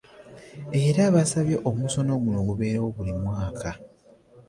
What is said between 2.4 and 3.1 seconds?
gubeewo